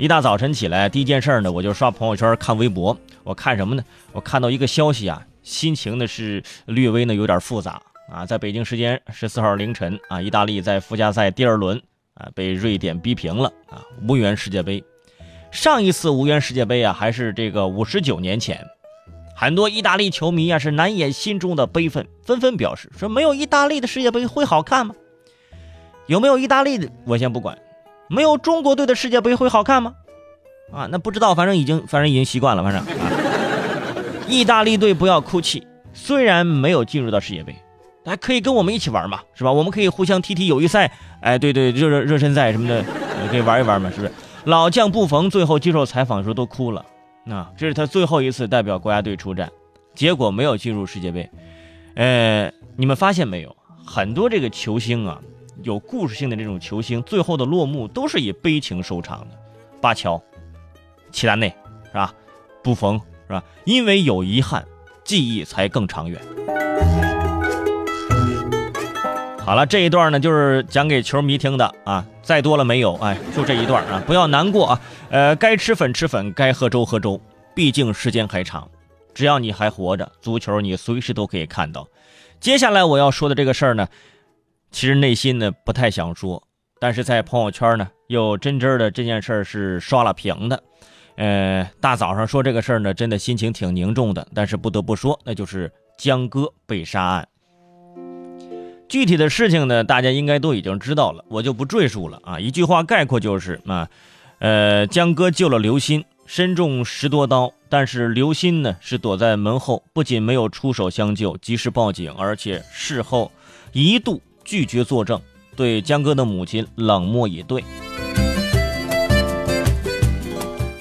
[0.00, 2.96] 一大早晨起来，第一件事呢，我就刷朋友圈看微博。
[3.22, 3.84] 我看什么呢？
[4.12, 8.24] 我看到一个消息啊，心情呢是略微呢有点复杂啊。
[8.24, 11.78] 在北京时间十四号凌晨啊，意大利在附加赛第二轮
[12.14, 14.82] 啊被瑞典逼平了啊，无缘世界杯。
[15.50, 18.66] 上一次无缘世界杯啊，还是这个五十九年前。
[19.36, 24.94] 很多意大利球迷啊是难掩心中的悲愤，纷纷表示说：没有意大利的世界杯会好看吗？
[26.06, 27.58] 有没有意大利的我先不管。
[28.10, 29.94] 没有中国队的世界杯会好看吗？
[30.72, 32.82] 啊，那不知道，反正已经，反正已经习惯了，反正。
[34.28, 37.54] 意大利队不要哭泣，虽然没有进入到世界杯，
[38.04, 39.52] 还可以跟我们一起玩嘛，是吧？
[39.52, 42.84] 我们可以互相踢踢友谊赛，哎，对对，热热热身赛什么的，
[43.30, 44.12] 可以玩一玩嘛，是不是？
[44.44, 46.84] 老将布冯最后接受采访的时候都哭了，
[47.24, 49.48] 那这是他最后一次代表国家队出战，
[49.94, 51.30] 结果没有进入世界杯。
[51.94, 53.54] 呃，你们发现没有？
[53.86, 55.20] 很多这个球星啊。
[55.62, 59.38] 有故事性的这种球星，最后的落幕都是以悲情收场的。
[59.80, 60.22] 巴乔、
[61.12, 61.54] 齐达内
[61.86, 62.14] 是吧？
[62.62, 63.42] 布冯是吧？
[63.64, 64.64] 因为有遗憾，
[65.04, 66.20] 记忆才更长远。
[69.38, 72.94] 好了，这一段呢就是讲给球迷听的啊，再多了没有？
[72.94, 74.80] 哎，就这一段啊，不要难过啊。
[75.10, 77.20] 呃，该吃粉吃粉，该喝粥喝粥，
[77.54, 78.70] 毕竟时间还长，
[79.12, 81.86] 只要你还活着，足球你随时都可以看到。
[82.38, 83.86] 接下来我要说的这个事儿呢。
[84.70, 86.42] 其实内心呢不太想说，
[86.78, 90.62] 但是在朋友圈呢又真真的这件事是刷了屏的。
[91.16, 94.26] 呃，大早上说这个事儿呢，真的心情挺凝重的。
[94.34, 97.28] 但是不得不说，那就是江歌被杀案。
[98.88, 102.40] 具体的事情呢，大家应该都已经知道了，我就不赘述了啊。
[102.40, 103.88] 一句话概括就是啊，
[104.38, 113.30] 呃，江哥救了刘鑫，身中十多刀，但是刘鑫呢是躲在门后，不仅没有出手相救，及时报警，而且事后
[113.72, 114.22] 一度。
[114.50, 115.22] 拒绝作证，
[115.54, 117.62] 对江哥的母亲冷漠以对。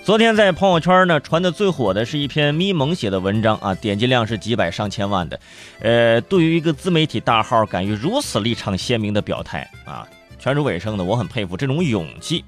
[0.03, 5.39] 昨天在朋友圈呢传的最火的是一篇咪蒙写的文章啊，点击量是几百上千万的。
[5.81, 10.03] 呃，对于一个自媒体大号敢于如此立场鲜明的表态啊，
[10.39, 12.43] 全是尾声的，我很佩服这种勇气。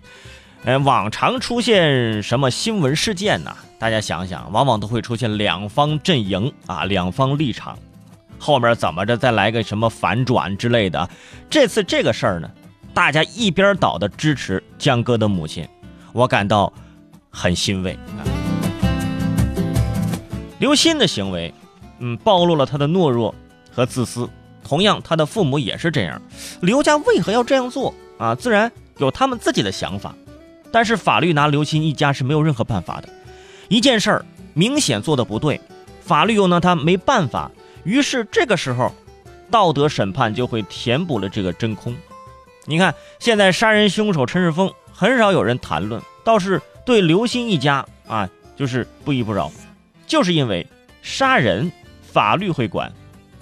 [0.63, 3.55] 呃，往常出现什么新闻事件呢？
[3.77, 7.77] 大家想想，往往都会出现两方阵营啊，两方立场。
[8.41, 11.07] 后面怎么着再来个什么反转之类的？
[11.47, 12.49] 这次这个事儿呢，
[12.91, 15.67] 大家一边倒的支持江哥的母亲，
[16.11, 16.73] 我感到
[17.29, 18.25] 很欣慰啊。
[20.57, 21.53] 刘鑫的行为，
[21.99, 23.35] 嗯，暴露了他的懦弱
[23.71, 24.27] 和自私。
[24.63, 26.19] 同样，他的父母也是这样。
[26.61, 28.33] 刘家为何要这样做啊？
[28.33, 30.15] 自然有他们自己的想法。
[30.71, 33.09] 但是法律拿刘鑫一家是没有任何办法的。
[33.69, 34.25] 一件事儿
[34.55, 35.61] 明显做的不对，
[36.01, 37.51] 法律又拿他没办法。
[37.83, 38.93] 于是这个时候，
[39.49, 41.95] 道德审判就会填补了这个真空。
[42.65, 49.51] 你看，现在杀人凶手陈世峰很少有人谈论，倒是对刘鑫一家啊，就是不依不饶，
[50.05, 50.65] 就是因为
[51.01, 51.71] 杀人
[52.01, 52.91] 法律会管，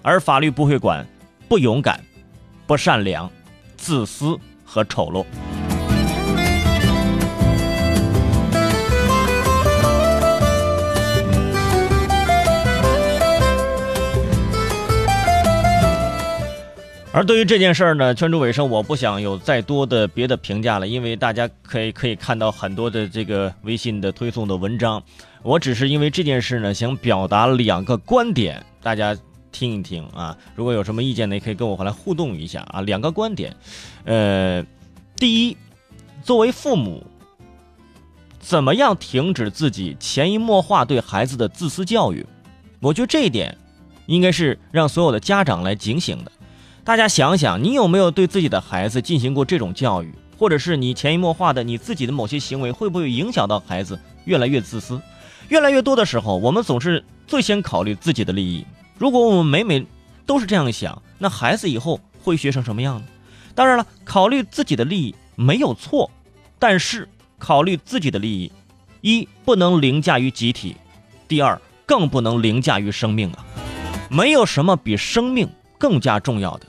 [0.01, 1.05] 而法律不会管
[1.47, 2.01] 不勇敢、
[2.65, 3.29] 不善良、
[3.75, 5.25] 自私和丑陋。
[17.11, 25.01] 而对于这件事儿呢，圈主尾声，我不想有再多的别的评价了，因为大家可以可以看到很多的这个微信的推送的文章，
[25.41, 29.17] 我只是因为这件事呢，想表达两个观点，大家
[29.51, 30.37] 听一听啊。
[30.55, 32.81] 如果有什么意见呢，也可以跟我回来互动一下啊。
[32.81, 33.55] 两个观点，
[34.05, 34.63] 呃，
[35.15, 35.57] 第一，
[36.21, 37.03] 作为父母，
[38.39, 42.23] 怎么样停止自己潜移默化对孩子的自私教育？
[42.79, 43.57] 我觉得这一点，
[44.05, 46.31] 应该是让所有的家长来警醒的。
[46.89, 54.99] 大家想想，你有没有对自己的孩子进行过这种教育，或者是你潜移默化的你自己的某些行为，会不会影响到孩子越来越自私？
[55.49, 58.65] 越来越多的时候，我们总是最先考虑自己的利益。
[58.97, 59.85] 如果我们每每
[60.25, 63.05] 都是这样想，那孩子以后会学成什么样呢？
[63.53, 66.09] 当然了，考虑自己的利益没有错，
[66.57, 67.07] 但是
[67.37, 68.51] 考虑自己的利益，
[69.01, 70.75] 一不能凌驾于集体，
[71.27, 73.45] 第二更不能凌驾于生命啊！
[74.09, 75.47] 没有什么比生命
[75.77, 76.65] 更加重要的。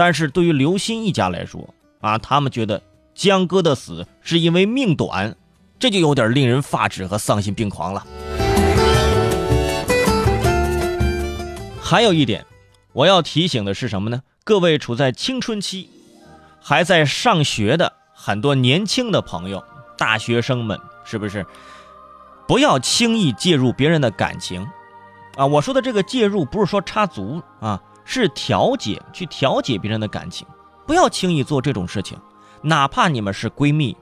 [0.00, 2.82] 但是对于刘鑫一家来说啊，他们觉得
[3.14, 5.36] 江歌的死是因为命短，
[5.78, 8.06] 这就有点令人发指和丧心病狂了。
[11.82, 12.46] 还有一点，
[12.94, 14.22] 我要提醒的是什么呢？
[14.42, 15.90] 各位处在青春期，
[16.62, 19.62] 还在上学的很多年轻的朋友，
[19.98, 21.44] 大学生们，是不是
[22.48, 24.66] 不要轻易介入别人的感情
[25.36, 25.44] 啊？
[25.44, 27.82] 我说的这个介入，不是说插足啊。
[28.04, 30.46] 是调解，去调解别人的感情，
[30.86, 32.18] 不要轻易做这种事情。
[32.62, 33.96] 哪怕你们是闺蜜，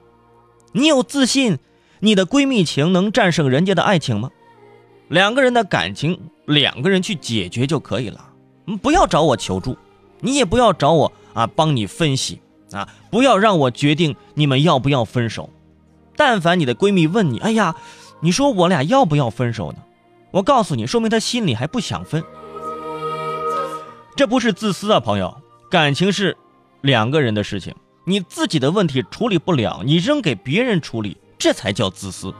[0.73, 1.59] 你有自信，
[1.99, 4.29] 你的闺蜜情能战胜人家的爱情吗？
[5.07, 8.25] 两个人的感情，两个人去解决就可以了。
[8.81, 9.77] 不要找我求助，
[10.19, 12.41] 你也不要找我啊，帮你分析
[12.71, 15.49] 啊，不要让我决定你们要不要分手。
[16.15, 17.75] 但凡你的闺蜜问你，哎呀，
[18.19, 19.77] 你说我俩要不要分手呢？
[20.31, 22.23] 我告诉你，说明她心里还不想分。
[24.19, 25.33] 这不是自私啊，朋友，
[25.71, 26.35] 感情是
[26.81, 27.73] 两个人的事情，
[28.03, 32.33] 你自己的问题处理不了，你扔给别人处理，这才叫自私。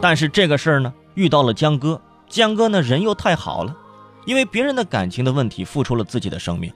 [0.00, 0.94] 但是这个事儿呢？
[1.16, 3.76] 遇到了江哥，江哥呢人又太好了，
[4.26, 6.72] 因为别人的感情的问题付出了自己的生命，